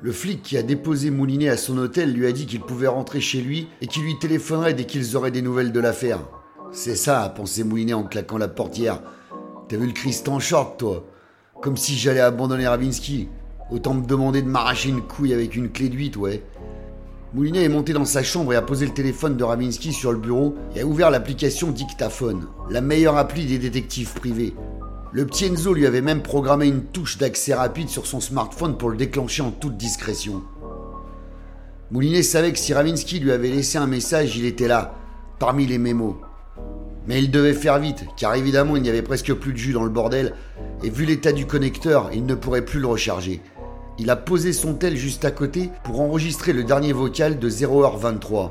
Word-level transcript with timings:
Le 0.00 0.12
flic 0.12 0.42
qui 0.42 0.56
a 0.56 0.62
déposé 0.62 1.10
Moulinet 1.10 1.48
à 1.48 1.56
son 1.56 1.76
hôtel 1.76 2.12
lui 2.12 2.28
a 2.28 2.32
dit 2.32 2.46
qu'il 2.46 2.60
pouvait 2.60 2.86
rentrer 2.86 3.20
chez 3.20 3.40
lui 3.40 3.66
et 3.80 3.88
qu'il 3.88 4.04
lui 4.04 4.16
téléphonerait 4.16 4.74
dès 4.74 4.84
qu'ils 4.84 5.16
auraient 5.16 5.32
des 5.32 5.42
nouvelles 5.42 5.72
de 5.72 5.80
l'affaire. 5.80 6.20
C'est 6.70 6.94
ça, 6.94 7.24
a 7.24 7.28
pensé 7.30 7.64
Moulinet 7.64 7.94
en 7.94 8.04
claquant 8.04 8.38
la 8.38 8.46
portière. 8.46 9.02
T'as 9.68 9.76
vu 9.76 9.88
le 9.88 9.92
Christ 9.92 10.28
en 10.28 10.38
short, 10.38 10.78
toi? 10.78 11.04
Comme 11.60 11.76
si 11.76 11.96
j'allais 11.96 12.20
abandonner 12.20 12.68
Ravinsky. 12.68 13.28
Autant 13.72 13.94
me 13.94 14.06
demander 14.06 14.40
de 14.40 14.46
m'arracher 14.46 14.90
une 14.90 15.02
couille 15.02 15.34
avec 15.34 15.56
une 15.56 15.72
clé 15.72 15.88
de 15.88 15.96
8, 15.96 16.16
ouais. 16.16 16.44
Moulinet 17.34 17.64
est 17.64 17.68
monté 17.68 17.92
dans 17.92 18.04
sa 18.04 18.22
chambre 18.22 18.52
et 18.52 18.56
a 18.56 18.62
posé 18.62 18.86
le 18.86 18.94
téléphone 18.94 19.36
de 19.36 19.42
Ravinsky 19.42 19.92
sur 19.92 20.12
le 20.12 20.18
bureau 20.18 20.54
et 20.76 20.82
a 20.82 20.86
ouvert 20.86 21.10
l'application 21.10 21.72
Dictaphone, 21.72 22.46
la 22.70 22.80
meilleure 22.80 23.16
appli 23.16 23.46
des 23.46 23.58
détectives 23.58 24.14
privés. 24.14 24.54
Le 25.10 25.24
petit 25.24 25.46
Enzo 25.46 25.72
lui 25.72 25.86
avait 25.86 26.02
même 26.02 26.22
programmé 26.22 26.66
une 26.66 26.84
touche 26.84 27.16
d'accès 27.16 27.54
rapide 27.54 27.88
sur 27.88 28.06
son 28.06 28.20
smartphone 28.20 28.76
pour 28.76 28.90
le 28.90 28.96
déclencher 28.98 29.40
en 29.40 29.50
toute 29.50 29.78
discrétion. 29.78 30.42
Moulinet 31.90 32.22
savait 32.22 32.52
que 32.52 32.58
si 32.58 32.74
Ravinsky 32.74 33.18
lui 33.18 33.32
avait 33.32 33.48
laissé 33.48 33.78
un 33.78 33.86
message, 33.86 34.36
il 34.36 34.44
était 34.44 34.68
là, 34.68 34.94
parmi 35.38 35.66
les 35.66 35.78
mémos. 35.78 36.16
Mais 37.06 37.22
il 37.22 37.30
devait 37.30 37.54
faire 37.54 37.78
vite, 37.78 38.04
car 38.18 38.34
évidemment 38.34 38.76
il 38.76 38.82
n'y 38.82 38.90
avait 38.90 39.00
presque 39.00 39.32
plus 39.32 39.54
de 39.54 39.56
jus 39.56 39.72
dans 39.72 39.84
le 39.84 39.88
bordel, 39.88 40.34
et 40.84 40.90
vu 40.90 41.06
l'état 41.06 41.32
du 41.32 41.46
connecteur, 41.46 42.10
il 42.12 42.26
ne 42.26 42.34
pourrait 42.34 42.66
plus 42.66 42.80
le 42.80 42.88
recharger. 42.88 43.40
Il 43.98 44.10
a 44.10 44.16
posé 44.16 44.52
son 44.52 44.74
tel 44.74 44.94
juste 44.94 45.24
à 45.24 45.30
côté 45.30 45.70
pour 45.84 46.02
enregistrer 46.02 46.52
le 46.52 46.64
dernier 46.64 46.92
vocal 46.92 47.38
de 47.38 47.48
0h23. 47.48 48.50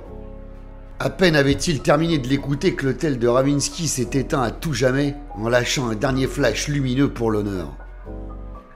À 0.99 1.11
peine 1.11 1.35
avait-il 1.35 1.81
terminé 1.81 2.17
de 2.17 2.27
l'écouter 2.27 2.73
que 2.73 2.87
le 2.87 2.97
tel 2.97 3.19
de 3.19 3.27
Ravinsky 3.27 3.87
s'est 3.87 4.09
éteint 4.13 4.41
à 4.41 4.49
tout 4.49 4.73
jamais 4.73 5.13
en 5.35 5.47
lâchant 5.47 5.89
un 5.89 5.93
dernier 5.93 6.25
flash 6.25 6.69
lumineux 6.69 7.07
pour 7.07 7.29
l'honneur. 7.29 7.71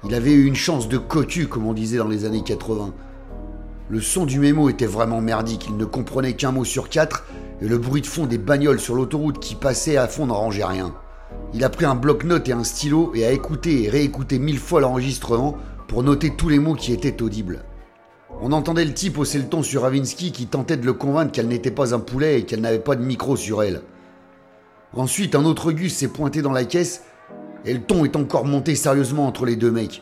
Il 0.03 0.13
avait 0.13 0.31
eu 0.31 0.45
une 0.45 0.55
chance 0.55 0.87
de 0.87 0.99
cocu, 0.99 1.47
comme 1.47 1.65
on 1.65 1.73
disait 1.73 1.97
dans 1.97 2.07
les 2.07 2.25
années 2.25 2.43
80. 2.43 2.93
Le 3.89 3.99
son 3.99 4.27
du 4.27 4.37
mémo 4.37 4.69
était 4.69 4.85
vraiment 4.85 5.19
merdique, 5.19 5.65
il 5.67 5.77
ne 5.77 5.85
comprenait 5.85 6.33
qu'un 6.33 6.51
mot 6.51 6.63
sur 6.63 6.89
quatre 6.89 7.25
et 7.59 7.67
le 7.67 7.79
bruit 7.79 8.01
de 8.01 8.07
fond 8.07 8.27
des 8.27 8.37
bagnoles 8.37 8.79
sur 8.79 8.93
l'autoroute 8.93 9.39
qui 9.39 9.55
passaient 9.55 9.97
à 9.97 10.07
fond 10.07 10.27
n'arrangeait 10.27 10.63
rien. 10.63 10.93
Il 11.55 11.63
a 11.63 11.69
pris 11.69 11.85
un 11.85 11.95
bloc-notes 11.95 12.47
et 12.49 12.53
un 12.53 12.63
stylo 12.63 13.13
et 13.15 13.25
a 13.25 13.31
écouté 13.31 13.85
et 13.85 13.89
réécouté 13.89 14.37
mille 14.37 14.59
fois 14.59 14.79
l'enregistrement 14.79 15.57
pour 15.87 16.03
noter 16.03 16.35
tous 16.35 16.49
les 16.49 16.59
mots 16.59 16.75
qui 16.75 16.93
étaient 16.93 17.23
audibles. 17.23 17.63
On 18.41 18.51
entendait 18.51 18.85
le 18.85 18.93
type 18.93 19.19
hausser 19.19 19.37
le 19.37 19.47
ton 19.47 19.61
sur 19.61 19.83
Ravinsky 19.83 20.31
qui 20.31 20.47
tentait 20.47 20.77
de 20.77 20.85
le 20.85 20.93
convaincre 20.93 21.31
qu'elle 21.31 21.47
n'était 21.47 21.71
pas 21.71 21.93
un 21.93 21.99
poulet 21.99 22.39
et 22.39 22.43
qu'elle 22.43 22.61
n'avait 22.61 22.79
pas 22.79 22.95
de 22.95 23.03
micro 23.03 23.35
sur 23.35 23.61
elle. 23.61 23.81
Ensuite, 24.93 25.35
un 25.35 25.45
autre 25.45 25.71
Gus 25.71 25.95
s'est 25.95 26.07
pointé 26.07 26.41
dans 26.41 26.51
la 26.51 26.65
caisse 26.65 27.03
et 27.65 27.73
le 27.73 27.81
ton 27.81 28.03
est 28.03 28.15
encore 28.15 28.45
monté 28.45 28.75
sérieusement 28.75 29.27
entre 29.27 29.45
les 29.45 29.55
deux 29.55 29.71
mecs. 29.71 30.01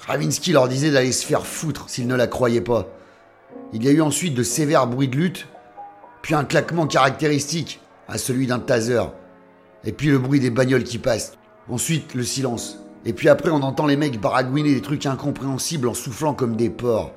Ravinsky 0.00 0.52
leur 0.52 0.68
disait 0.68 0.90
d'aller 0.90 1.12
se 1.12 1.24
faire 1.24 1.46
foutre 1.46 1.88
s'ils 1.88 2.08
ne 2.08 2.16
la 2.16 2.26
croyaient 2.26 2.60
pas. 2.60 2.88
Il 3.72 3.84
y 3.84 3.88
a 3.88 3.92
eu 3.92 4.00
ensuite 4.00 4.34
de 4.34 4.42
sévères 4.42 4.88
bruits 4.88 5.08
de 5.08 5.16
lutte 5.16 5.46
puis 6.22 6.34
un 6.34 6.44
claquement 6.44 6.86
caractéristique 6.86 7.80
à 8.08 8.16
celui 8.16 8.46
d'un 8.46 8.60
taser, 8.60 9.02
et 9.84 9.92
puis 9.92 10.08
le 10.08 10.18
bruit 10.18 10.40
des 10.40 10.50
bagnoles 10.50 10.84
qui 10.84 10.98
passent, 10.98 11.32
ensuite 11.68 12.14
le 12.14 12.22
silence, 12.22 12.78
et 13.04 13.12
puis 13.12 13.28
après 13.28 13.50
on 13.50 13.62
entend 13.62 13.86
les 13.86 13.96
mecs 13.96 14.20
baragouiner 14.20 14.74
des 14.74 14.80
trucs 14.80 15.06
incompréhensibles 15.06 15.88
en 15.88 15.94
soufflant 15.94 16.34
comme 16.34 16.56
des 16.56 16.70
porcs. 16.70 17.12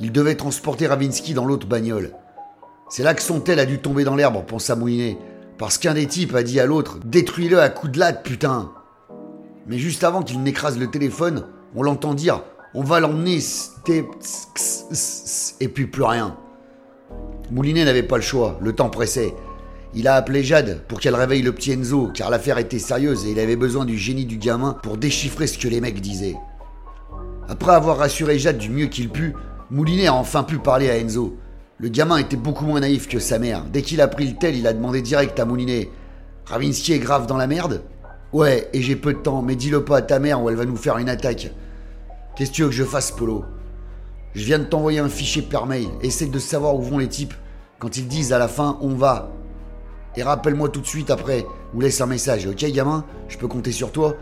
Il 0.00 0.12
devait 0.12 0.34
transporter 0.34 0.86
Ravinsky 0.86 1.32
dans 1.32 1.46
l'autre 1.46 1.66
bagnole. 1.66 2.12
C'est 2.88 3.02
là 3.02 3.14
que 3.14 3.22
son 3.22 3.40
tel 3.40 3.58
a 3.58 3.66
dû 3.66 3.78
tomber 3.78 4.04
dans 4.04 4.14
l'herbe, 4.14 4.44
pensa 4.46 4.76
Moulinet, 4.76 5.18
parce 5.58 5.78
qu'un 5.78 5.94
des 5.94 6.06
types 6.06 6.34
a 6.34 6.42
dit 6.42 6.60
à 6.60 6.66
l'autre 6.66 6.98
Détruis-le 7.04 7.60
à 7.60 7.68
coups 7.68 7.92
de 7.92 7.98
latte, 7.98 8.22
putain 8.22 8.72
Mais 9.66 9.78
juste 9.78 10.04
avant 10.04 10.22
qu'il 10.22 10.42
n'écrase 10.42 10.78
le 10.78 10.88
téléphone, 10.88 11.46
on 11.74 11.82
l'entend 11.82 12.14
dire 12.14 12.42
On 12.74 12.82
va 12.82 13.00
l'emmener, 13.00 13.38
et 15.60 15.68
puis 15.68 15.86
plus 15.86 16.04
rien. 16.04 16.36
Moulinet 17.50 17.84
n'avait 17.84 18.02
pas 18.02 18.16
le 18.16 18.22
choix, 18.22 18.58
le 18.60 18.74
temps 18.74 18.90
pressait. 18.90 19.34
Il 19.94 20.08
a 20.08 20.14
appelé 20.14 20.42
Jade 20.42 20.82
pour 20.88 21.00
qu'elle 21.00 21.14
réveille 21.14 21.42
le 21.42 21.52
petit 21.52 21.72
Enzo, 21.72 22.10
car 22.12 22.28
l'affaire 22.28 22.58
était 22.58 22.78
sérieuse 22.78 23.24
et 23.24 23.30
il 23.30 23.40
avait 23.40 23.56
besoin 23.56 23.86
du 23.86 23.96
génie 23.96 24.26
du 24.26 24.36
gamin 24.36 24.74
pour 24.82 24.98
déchiffrer 24.98 25.46
ce 25.46 25.56
que 25.56 25.68
les 25.68 25.80
mecs 25.80 26.00
disaient. 26.02 26.36
Après 27.48 27.72
avoir 27.72 27.96
rassuré 27.96 28.38
Jade 28.38 28.58
du 28.58 28.68
mieux 28.68 28.86
qu'il 28.86 29.08
put, 29.08 29.34
Moulinet 29.70 30.06
a 30.06 30.14
enfin 30.14 30.44
pu 30.44 30.58
parler 30.58 30.90
à 30.90 30.98
Enzo. 30.98 31.36
Le 31.78 31.88
gamin 31.88 32.18
était 32.18 32.36
beaucoup 32.36 32.64
moins 32.64 32.80
naïf 32.80 33.08
que 33.08 33.18
sa 33.18 33.38
mère. 33.38 33.64
Dès 33.64 33.82
qu'il 33.82 34.00
a 34.00 34.08
pris 34.08 34.26
le 34.26 34.36
tel, 34.36 34.56
il 34.56 34.66
a 34.66 34.72
demandé 34.72 35.02
direct 35.02 35.38
à 35.40 35.44
Moulinet 35.44 35.90
Ravinsky 36.46 36.92
est 36.92 37.00
grave 37.00 37.26
dans 37.26 37.36
la 37.36 37.48
merde? 37.48 37.82
Ouais, 38.32 38.68
et 38.72 38.80
j'ai 38.80 38.94
peu 38.94 39.12
de 39.12 39.18
temps, 39.18 39.42
mais 39.42 39.56
dis-le 39.56 39.84
pas 39.84 39.98
à 39.98 40.02
ta 40.02 40.20
mère 40.20 40.40
ou 40.40 40.48
elle 40.48 40.54
va 40.54 40.64
nous 40.64 40.76
faire 40.76 40.98
une 40.98 41.08
attaque. 41.08 41.50
Qu'est-ce 42.36 42.50
que 42.50 42.54
tu 42.54 42.62
veux 42.62 42.68
que 42.68 42.74
je 42.74 42.84
fasse, 42.84 43.10
Polo? 43.10 43.44
Je 44.34 44.44
viens 44.44 44.60
de 44.60 44.64
t'envoyer 44.64 45.00
un 45.00 45.08
fichier 45.08 45.42
par 45.42 45.66
mail. 45.66 45.88
Essaye 46.02 46.28
de 46.28 46.38
savoir 46.38 46.76
où 46.76 46.82
vont 46.82 46.98
les 46.98 47.08
types. 47.08 47.34
Quand 47.80 47.96
ils 47.96 48.06
disent 48.06 48.32
à 48.32 48.38
la 48.38 48.48
fin 48.48 48.78
on 48.80 48.94
va. 48.94 49.32
Et 50.14 50.22
rappelle-moi 50.22 50.68
tout 50.68 50.80
de 50.80 50.86
suite 50.86 51.10
après. 51.10 51.44
Ou 51.74 51.80
laisse 51.80 52.00
un 52.00 52.06
message. 52.06 52.46
Ok, 52.46 52.64
gamin? 52.66 53.04
Je 53.28 53.38
peux 53.38 53.48
compter 53.48 53.72
sur 53.72 53.90
toi? 53.90 54.14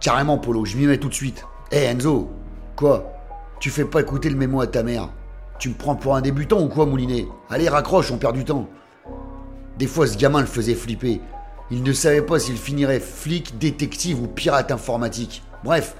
Carrément, 0.00 0.38
Polo. 0.38 0.64
Je 0.64 0.76
m'y 0.76 0.86
mets 0.86 0.98
tout 0.98 1.08
de 1.08 1.14
suite. 1.14 1.44
Hé, 1.72 1.84
Enzo 1.86 2.30
Quoi? 2.76 3.21
Tu 3.62 3.70
fais 3.70 3.84
pas 3.84 4.00
écouter 4.00 4.28
le 4.28 4.34
mémo 4.34 4.60
à 4.60 4.66
ta 4.66 4.82
mère 4.82 5.10
Tu 5.60 5.68
me 5.68 5.74
prends 5.74 5.94
pour 5.94 6.16
un 6.16 6.20
débutant 6.20 6.60
ou 6.60 6.66
quoi, 6.66 6.84
Moulinet? 6.84 7.28
Allez, 7.48 7.68
raccroche, 7.68 8.10
on 8.10 8.18
perd 8.18 8.34
du 8.34 8.44
temps. 8.44 8.68
Des 9.78 9.86
fois, 9.86 10.08
ce 10.08 10.18
gamin 10.18 10.40
le 10.40 10.46
faisait 10.46 10.74
flipper. 10.74 11.20
Il 11.70 11.84
ne 11.84 11.92
savait 11.92 12.22
pas 12.22 12.40
s'il 12.40 12.56
finirait 12.56 12.98
flic, 12.98 13.58
détective 13.58 14.20
ou 14.20 14.26
pirate 14.26 14.72
informatique. 14.72 15.44
Bref, 15.62 15.94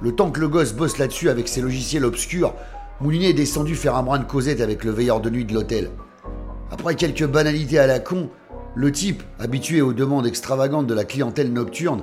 le 0.00 0.16
temps 0.16 0.32
que 0.32 0.40
le 0.40 0.48
gosse 0.48 0.72
bosse 0.72 0.98
là-dessus 0.98 1.28
avec 1.28 1.46
ses 1.46 1.60
logiciels 1.60 2.04
obscurs, 2.04 2.54
Moulinet 3.00 3.30
est 3.30 3.34
descendu 3.34 3.76
faire 3.76 3.94
un 3.94 4.02
brin 4.02 4.18
de 4.18 4.24
causette 4.24 4.60
avec 4.60 4.82
le 4.82 4.90
veilleur 4.90 5.20
de 5.20 5.30
nuit 5.30 5.44
de 5.44 5.54
l'hôtel. 5.54 5.92
Après 6.72 6.96
quelques 6.96 7.28
banalités 7.28 7.78
à 7.78 7.86
la 7.86 8.00
con, 8.00 8.30
le 8.74 8.90
type, 8.90 9.22
habitué 9.38 9.80
aux 9.80 9.92
demandes 9.92 10.26
extravagantes 10.26 10.88
de 10.88 10.94
la 10.94 11.04
clientèle 11.04 11.52
nocturne, 11.52 12.02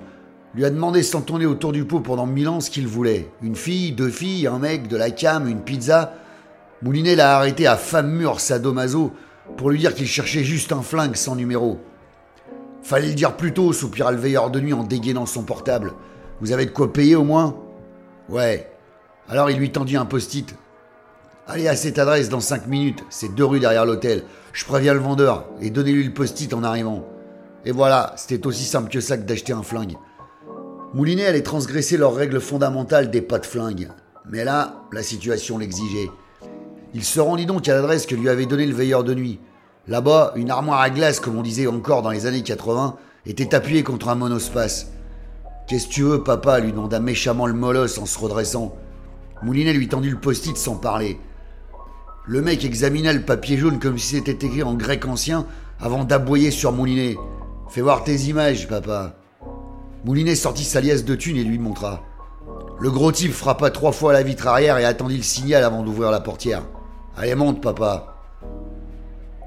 lui 0.55 0.65
a 0.65 0.69
demandé 0.69 1.01
sans 1.01 1.21
tourner 1.21 1.45
autour 1.45 1.71
du 1.71 1.85
pot 1.85 1.99
pendant 1.99 2.27
mille 2.27 2.47
ans 2.47 2.59
ce 2.59 2.69
qu'il 2.69 2.87
voulait. 2.87 3.29
Une 3.41 3.55
fille, 3.55 3.91
deux 3.91 4.09
filles, 4.09 4.47
un 4.47 4.59
mec, 4.59 4.87
de 4.87 4.97
la 4.97 5.09
cam, 5.09 5.47
une 5.47 5.61
pizza. 5.61 6.13
Moulinet 6.81 7.15
l'a 7.15 7.37
arrêté 7.37 7.65
à 7.65 7.75
femme 7.75 8.11
mûre 8.11 8.39
sadomaso 8.39 9.11
pour 9.57 9.71
lui 9.71 9.79
dire 9.79 9.95
qu'il 9.95 10.07
cherchait 10.07 10.43
juste 10.43 10.71
un 10.71 10.81
flingue 10.81 11.15
sans 11.15 11.35
numéro. 11.35 11.79
Fallait 12.83 13.07
le 13.07 13.13
dire 13.13 13.35
plus 13.35 13.53
tôt, 13.53 13.73
soupira 13.73 14.11
le 14.11 14.17
veilleur 14.17 14.51
de 14.51 14.59
nuit 14.59 14.73
en 14.73 14.83
dégainant 14.83 15.25
son 15.25 15.43
portable. 15.43 15.93
Vous 16.41 16.51
avez 16.51 16.65
de 16.65 16.71
quoi 16.71 16.91
payer 16.91 17.15
au 17.15 17.23
moins? 17.23 17.55
Ouais. 18.29 18.69
Alors 19.29 19.49
il 19.49 19.57
lui 19.57 19.71
tendit 19.71 19.95
un 19.95 20.05
post-it. 20.05 20.53
Allez 21.47 21.67
à 21.67 21.75
cette 21.75 21.97
adresse 21.97 22.29
dans 22.29 22.39
5 22.39 22.67
minutes, 22.67 23.03
c'est 23.09 23.33
deux 23.33 23.45
rues 23.45 23.59
derrière 23.59 23.85
l'hôtel. 23.85 24.23
Je 24.53 24.65
préviens 24.65 24.93
le 24.93 24.99
vendeur 24.99 25.45
et 25.61 25.69
donnez-lui 25.69 26.03
le 26.03 26.13
post-it 26.13 26.53
en 26.53 26.63
arrivant. 26.63 27.05
Et 27.65 27.71
voilà, 27.71 28.13
c'était 28.17 28.45
aussi 28.45 28.65
simple 28.65 28.89
que 28.89 28.99
ça 28.99 29.17
que 29.17 29.23
d'acheter 29.23 29.53
un 29.53 29.63
flingue. 29.63 29.95
Moulinet 30.93 31.25
allait 31.25 31.41
transgresser 31.41 31.97
leurs 31.97 32.13
règles 32.13 32.39
fondamentales 32.39 33.09
des 33.09 33.23
pas 33.23 33.39
de 33.39 33.47
flingue. 33.47 33.89
Mais 34.29 34.43
là, 34.43 34.83
la 34.91 35.01
situation 35.01 35.57
l'exigeait. 35.57 36.11
Il 36.93 37.03
se 37.03 37.19
rendit 37.19 37.47
donc 37.47 37.67
à 37.67 37.73
l'adresse 37.73 38.05
que 38.05 38.13
lui 38.13 38.29
avait 38.29 38.45
donnée 38.45 38.67
le 38.67 38.75
veilleur 38.75 39.03
de 39.03 39.15
nuit. 39.15 39.39
Là-bas, 39.87 40.33
une 40.35 40.51
armoire 40.51 40.81
à 40.81 40.91
glace, 40.91 41.19
comme 41.19 41.35
on 41.35 41.41
disait 41.41 41.65
encore 41.65 42.03
dans 42.03 42.11
les 42.11 42.27
années 42.27 42.43
80, 42.43 42.95
était 43.25 43.55
appuyée 43.55 43.81
contre 43.81 44.09
un 44.09 44.15
monospace. 44.15 44.91
Qu'est-ce 45.67 45.87
que 45.87 45.93
tu 45.93 46.03
veux, 46.03 46.23
papa? 46.23 46.59
lui 46.59 46.71
demanda 46.71 46.99
méchamment 46.99 47.47
le 47.47 47.53
molosse 47.53 47.97
en 47.97 48.05
se 48.05 48.19
redressant. 48.19 48.75
Moulinet 49.41 49.73
lui 49.73 49.87
tendit 49.87 50.11
le 50.11 50.19
post-it 50.19 50.57
sans 50.57 50.75
parler. 50.75 51.19
Le 52.27 52.41
mec 52.41 52.63
examina 52.63 53.11
le 53.13 53.23
papier 53.23 53.57
jaune 53.57 53.79
comme 53.79 53.97
si 53.97 54.15
c'était 54.15 54.45
écrit 54.45 54.61
en 54.61 54.75
grec 54.75 55.07
ancien 55.07 55.47
avant 55.79 56.03
d'aboyer 56.03 56.51
sur 56.51 56.71
Moulinet. 56.71 57.17
Fais 57.67 57.81
voir 57.81 58.03
tes 58.03 58.15
images, 58.15 58.67
papa. 58.67 59.15
Moulinet 60.05 60.35
sortit 60.35 60.65
sa 60.65 60.81
liasse 60.81 61.05
de 61.05 61.15
thunes 61.15 61.37
et 61.37 61.45
lui 61.45 61.57
montra. 61.57 62.01
Le 62.77 62.91
gros 62.91 63.13
type 63.13 63.31
frappa 63.31 63.71
trois 63.71 63.93
fois 63.93 64.11
à 64.11 64.13
la 64.13 64.23
vitre 64.23 64.47
arrière 64.47 64.77
et 64.77 64.83
attendit 64.83 65.15
le 65.15 65.23
signal 65.23 65.63
avant 65.63 65.81
d'ouvrir 65.81 66.11
la 66.11 66.19
portière. 66.19 66.63
Allez, 67.15 67.35
monte, 67.35 67.61
papa. 67.61 68.17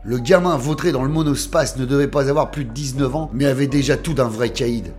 Le 0.02 0.19
gamin 0.19 0.56
vautré 0.56 0.92
dans 0.92 1.02
le 1.02 1.10
monospace 1.10 1.76
ne 1.76 1.84
devait 1.84 2.08
pas 2.08 2.31
avoir 2.31 2.50
plus 2.50 2.64
de 2.64 2.72
19 2.72 3.16
ans, 3.16 3.31
mais 3.34 3.44
avait 3.44 3.66
déjà 3.66 3.98
tout 3.98 4.14
d'un 4.14 4.28
vrai 4.28 4.48
caïd. 4.48 4.94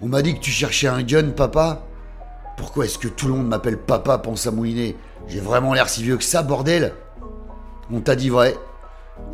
On 0.00 0.06
m'a 0.06 0.22
dit 0.22 0.34
que 0.34 0.40
tu 0.40 0.52
cherchais 0.52 0.86
un 0.86 1.02
gun, 1.02 1.30
papa 1.30 1.82
Pourquoi 2.56 2.84
est-ce 2.84 2.98
que 2.98 3.08
tout 3.08 3.26
le 3.26 3.34
monde 3.34 3.48
m'appelle 3.48 3.78
papa, 3.78 4.18
pensa 4.18 4.52
Moulinet 4.52 4.94
J'ai 5.26 5.40
vraiment 5.40 5.74
l'air 5.74 5.88
si 5.88 6.04
vieux 6.04 6.18
que 6.18 6.24
ça, 6.24 6.42
bordel 6.44 6.94
On 7.90 8.00
t'a 8.00 8.14
dit 8.14 8.28
vrai. 8.28 8.54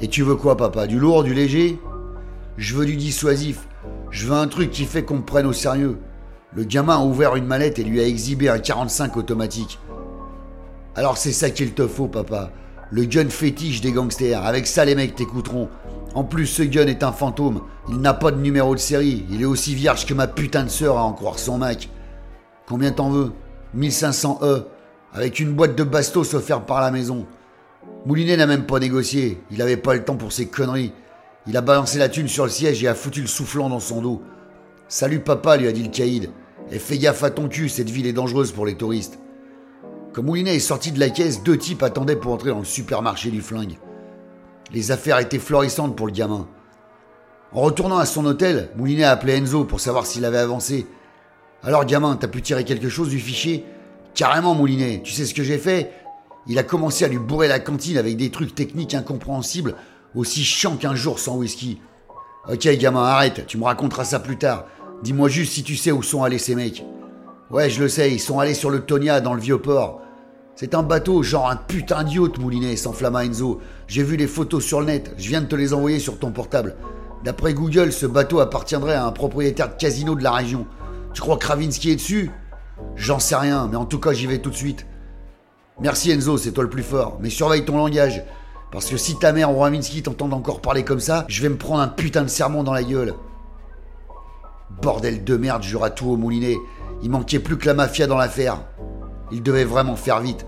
Et 0.01 0.09
tu 0.09 0.23
veux 0.23 0.37
quoi, 0.37 0.57
papa? 0.57 0.87
Du 0.87 0.99
lourd, 0.99 1.23
du 1.23 1.35
léger? 1.35 1.79
Je 2.57 2.75
veux 2.75 2.87
du 2.87 2.97
dissuasif. 2.97 3.67
Je 4.15 4.29
veux 4.29 4.37
un 4.37 4.47
truc 4.47 4.71
qui 4.71 4.85
fait 4.85 5.03
qu'on 5.03 5.17
me 5.17 5.23
prenne 5.23 5.45
au 5.45 5.53
sérieux. 5.53 5.99
Le 6.55 6.63
gamin 6.63 6.99
a 6.99 7.05
ouvert 7.05 7.35
une 7.35 7.47
mallette 7.47 7.81
et 7.81 7.83
lui 7.83 8.01
a 8.01 8.07
exhibé 8.07 8.49
un 8.49 8.61
45 8.61 9.17
automatique. 9.17 9.81
Alors 10.95 11.19
c'est 11.19 11.33
ça 11.33 11.51
qu'il 11.51 11.75
te 11.75 11.89
faut, 11.89 12.07
papa. 12.07 12.53
Le 12.93 13.07
gun 13.07 13.29
fétiche 13.29 13.81
des 13.81 13.91
gangsters. 13.91 14.47
Avec 14.47 14.69
ça, 14.69 14.85
les 14.85 14.95
mecs 14.95 15.17
t'écouteront. 15.17 15.69
En 16.15 16.23
plus, 16.23 16.47
ce 16.47 16.63
gun 16.63 16.87
est 16.87 17.03
un 17.03 17.11
fantôme. 17.11 17.63
Il 17.89 17.97
n'a 17.97 18.15
pas 18.15 18.31
de 18.31 18.41
numéro 18.41 18.77
de 18.77 18.81
série. 18.81 19.27
Il 19.31 19.43
est 19.43 19.47
aussi 19.47 19.75
vierge 19.75 20.07
que 20.07 20.15
ma 20.15 20.29
putain 20.29 20.63
de 20.63 20.69
sœur 20.69 20.97
à 20.97 21.03
en 21.03 21.13
croire 21.13 21.41
son 21.41 21.59
mec. 21.59 21.91
Combien 22.69 22.93
t'en 22.93 23.11
veux? 23.11 23.33
1500 23.75 24.39
E. 24.43 24.69
avec 25.13 25.41
une 25.41 25.55
boîte 25.55 25.75
de 25.75 25.83
bastos 25.83 26.35
offerte 26.35 26.67
par 26.67 26.81
la 26.81 26.93
maison. 26.93 27.27
Moulinet 28.07 28.37
n'a 28.37 28.47
même 28.47 28.67
pas 28.67 28.79
négocié, 28.79 29.43
il 29.51 29.61
avait 29.61 29.77
pas 29.77 29.95
le 29.95 30.05
temps 30.05 30.17
pour 30.17 30.31
ces 30.31 30.47
conneries. 30.47 30.93
Il 31.47 31.57
a 31.57 31.61
balancé 31.61 31.99
la 31.99 32.09
thune 32.09 32.29
sur 32.29 32.45
le 32.45 32.51
siège 32.51 32.83
et 32.83 32.89
a 32.89 32.95
foutu 32.95 33.21
le 33.21 33.27
soufflant 33.27 33.69
dans 33.69 33.81
son 33.81 34.01
dos. 34.01 34.23
Salut 34.89 35.21
papa, 35.21 35.57
lui 35.57 35.69
a 35.69 35.73
dit 35.73 35.83
le 35.83 35.91
caïd. 35.91 36.31
Et 36.71 36.79
fais 36.79 36.97
gaffe 36.97 37.23
à 37.23 37.31
ton 37.31 37.49
cul, 37.49 37.69
cette 37.69 37.91
ville 37.91 38.07
est 38.07 38.15
dangereuse 38.15 38.53
pour 38.53 38.65
les 38.65 38.77
touristes. 38.77 39.19
Quand 40.15 40.23
Moulinet 40.23 40.57
est 40.57 40.61
sorti 40.61 40.93
de 40.93 41.01
la 41.01 41.11
caisse, 41.11 41.43
deux 41.43 41.59
types 41.59 41.83
attendaient 41.83 42.17
pour 42.17 42.33
entrer 42.33 42.51
dans 42.51 42.61
le 42.61 42.65
supermarché 42.65 43.31
du 43.31 43.43
flingue. 43.43 43.77
Les 44.73 44.91
affaires 44.91 45.19
étaient 45.19 45.39
florissantes 45.39 45.97
pour 45.97 46.07
le 46.07 46.13
gamin. 46.13 46.49
En 47.53 47.61
retournant 47.61 47.99
à 47.99 48.07
son 48.07 48.25
hôtel, 48.25 48.71
Moulinet 48.77 49.05
a 49.05 49.11
appelé 49.11 49.35
Enzo 49.35 49.65
pour 49.65 49.81
savoir 49.81 50.07
s'il 50.07 50.25
avait 50.25 50.39
avancé. 50.39 50.87
Alors 51.63 51.85
gamin, 51.85 52.17
t'as 52.17 52.29
pu 52.29 52.41
tirer 52.41 52.65
quelque 52.65 52.89
chose 52.89 53.11
du 53.11 53.19
fichier? 53.19 53.67
Carrément 54.15 54.55
Moulinet, 54.55 55.03
tu 55.05 55.13
sais 55.13 55.27
ce 55.27 55.35
que 55.35 55.43
j'ai 55.43 55.59
fait? 55.59 55.93
Il 56.47 56.59
a 56.59 56.63
commencé 56.63 57.05
à 57.05 57.09
lui 57.09 57.19
bourrer 57.19 57.49
la 57.49 57.59
cantine 57.59 57.99
avec 57.99 58.17
des 58.17 58.31
trucs 58.31 58.55
techniques 58.55 58.95
incompréhensibles, 58.95 59.75
aussi 60.15 60.45
chiants 60.45 60.77
qu'un 60.77 60.95
jour 60.95 61.19
sans 61.19 61.37
whisky. 61.37 61.81
Ok 62.49 62.69
gamin, 62.77 63.03
arrête, 63.03 63.47
tu 63.47 63.59
me 63.59 63.65
raconteras 63.65 64.05
ça 64.05 64.21
plus 64.21 64.37
tard. 64.37 64.67
Dis-moi 65.03 65.29
juste 65.29 65.53
si 65.53 65.63
tu 65.63 65.77
sais 65.77 65.93
où 65.93 66.03
sont 66.03 66.23
allés 66.23 66.39
ces 66.39 66.55
mecs. 66.55 66.85
Ouais, 67.51 67.71
je 67.71 67.83
le 67.83 67.89
sais, 67.89 68.13
ils 68.13 68.21
sont 68.21 68.39
allés 68.39 68.55
sur 68.55 68.71
le 68.71 68.81
Tonia 68.81 69.21
dans 69.21 69.35
le 69.35 69.41
vieux 69.41 69.61
port. 69.61 70.01
C'est 70.57 70.75
un 70.75 70.83
bateau, 70.83 71.23
genre 71.23 71.51
un 71.51 71.57
putain 71.57 72.05
d'yacht, 72.05 72.39
Moulinet, 72.39 72.77
s'enflamma 72.77 73.25
Enzo. 73.25 73.61
J'ai 73.89 74.03
vu 74.03 74.17
les 74.17 74.27
photos 74.27 74.65
sur 74.65 74.81
le 74.81 74.87
net, 74.87 75.13
je 75.19 75.29
viens 75.29 75.41
de 75.41 75.47
te 75.47 75.57
les 75.57 75.75
envoyer 75.75 75.99
sur 75.99 76.19
ton 76.19 76.31
portable. 76.31 76.77
D'après 77.25 77.55
Google, 77.55 77.93
ce 77.93 78.07
bateau 78.07 78.41
appartiendrait 78.41 78.95
à 78.95 79.07
un 79.07 79.13
propriétaire 79.13 79.71
de 79.71 79.75
casino 79.75 80.15
de 80.15 80.23
la 80.23 80.33
région. 80.33 80.67
Tu 81.13 81.21
crois 81.21 81.37
que 81.37 81.45
Kravinsky 81.45 81.91
est 81.91 81.97
dessus? 81.97 82.31
J'en 82.97 83.19
sais 83.19 83.37
rien, 83.37 83.69
mais 83.71 83.77
en 83.77 83.85
tout 83.85 83.99
cas, 83.99 84.13
j'y 84.13 84.27
vais 84.27 84.39
tout 84.39 84.51
de 84.51 84.55
suite. 84.55 84.87
Merci 85.81 86.13
Enzo, 86.13 86.39
c'est 86.39 86.53
toi 86.53 86.63
le 86.63 86.71
plus 86.71 86.83
fort, 86.83 87.19
mais 87.21 87.31
surveille 87.31 87.65
ton 87.65 87.77
langage. 87.77 88.23
Parce 88.75 88.87
que 88.87 88.97
si 88.97 89.17
ta 89.17 89.33
mère 89.33 89.53
ou 89.53 89.61
Ravinsky 89.61 90.03
t'entendent 90.03 90.35
encore 90.35 90.61
parler 90.61 90.83
comme 90.83 90.99
ça, 90.99 91.25
je 91.29 91.41
vais 91.43 91.49
me 91.49 91.57
prendre 91.57 91.81
un 91.81 91.87
putain 91.87 92.23
de 92.23 92.29
sermon 92.29 92.65
dans 92.65 92.73
la 92.73 92.83
gueule. 92.83 93.15
Bordel 94.83 95.23
de 95.23 95.37
merde, 95.37 95.63
jura 95.63 95.91
tout 95.91 96.07
au 96.07 96.17
moulinet. 96.17 96.57
Il 97.01 97.09
manquait 97.09 97.39
plus 97.39 97.57
que 97.57 97.67
la 97.67 97.75
mafia 97.75 98.09
dans 98.09 98.17
l'affaire. 98.17 98.59
Il 99.31 99.45
devait 99.45 99.63
vraiment 99.63 99.95
faire 99.95 100.19
vite. 100.19 100.45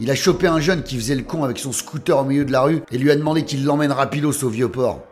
Il 0.00 0.10
a 0.10 0.16
chopé 0.16 0.48
un 0.48 0.58
jeune 0.58 0.82
qui 0.82 0.96
faisait 0.96 1.14
le 1.14 1.22
con 1.22 1.44
avec 1.44 1.60
son 1.60 1.70
scooter 1.70 2.18
au 2.18 2.24
milieu 2.24 2.44
de 2.44 2.50
la 2.50 2.62
rue 2.62 2.82
et 2.90 2.98
lui 2.98 3.12
a 3.12 3.14
demandé 3.14 3.44
qu'il 3.44 3.64
l'emmène 3.64 3.92
rapidos 3.92 4.42
au 4.42 4.48
vieux 4.48 4.68
port. 4.68 5.02